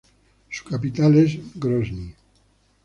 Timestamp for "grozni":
1.53-2.15